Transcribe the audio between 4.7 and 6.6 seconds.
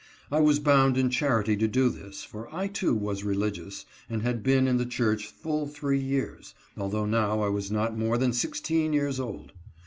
the church full three years,